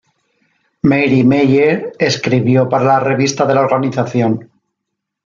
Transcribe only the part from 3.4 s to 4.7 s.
de la organización.